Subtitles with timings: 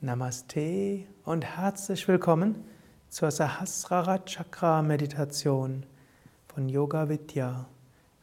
[0.00, 2.62] Namaste und herzlich willkommen
[3.08, 5.84] zur Sahasrara Chakra Meditation
[6.46, 7.66] von Yoga Vidya.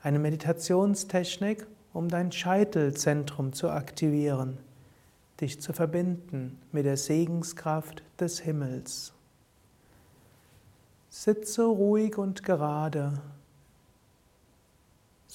[0.00, 4.58] Eine Meditationstechnik, um dein Scheitelzentrum zu aktivieren,
[5.40, 9.12] dich zu verbinden mit der Segenskraft des Himmels.
[11.10, 13.14] Sitze ruhig und gerade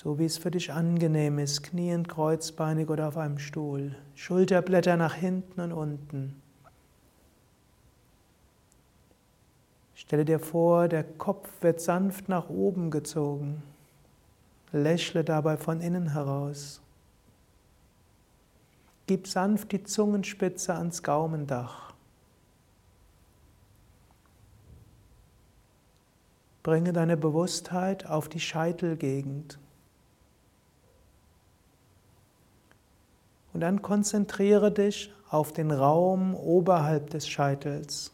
[0.01, 5.13] so wie es für dich angenehm ist, kniend, kreuzbeinig oder auf einem Stuhl, Schulterblätter nach
[5.13, 6.41] hinten und unten.
[9.93, 13.61] Stelle dir vor, der Kopf wird sanft nach oben gezogen.
[14.71, 16.79] Lächle dabei von innen heraus.
[19.05, 21.93] Gib sanft die Zungenspitze ans Gaumendach.
[26.63, 29.59] Bringe deine Bewusstheit auf die Scheitelgegend.
[33.59, 38.13] Und dann konzentriere dich auf den Raum oberhalb des Scheitels.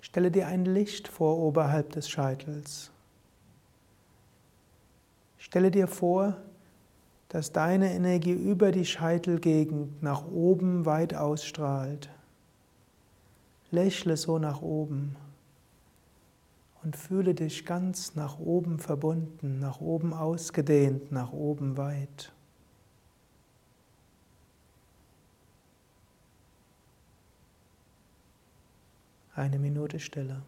[0.00, 2.90] Stelle dir ein Licht vor oberhalb des Scheitels.
[5.38, 6.36] Stelle dir vor,
[7.28, 12.10] dass deine Energie über die Scheitelgegend nach oben weit ausstrahlt.
[13.70, 15.14] Lächle so nach oben
[16.82, 22.32] und fühle dich ganz nach oben verbunden, nach oben ausgedehnt, nach oben weit.
[29.34, 30.42] Eine Minute Stille.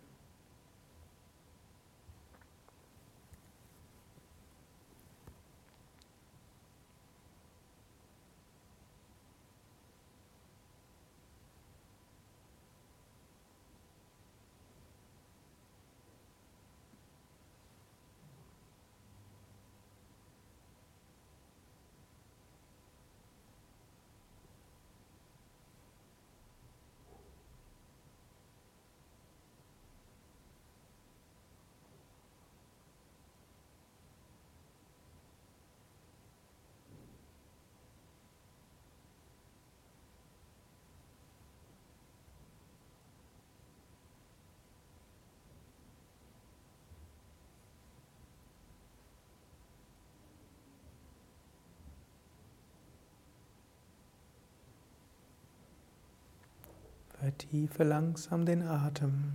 [57.23, 59.35] Vertiefe langsam den Atem.